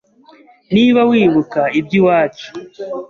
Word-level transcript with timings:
Niba 0.73 1.01
wibuka 1.09 1.61
iby'iwacu 1.79 2.49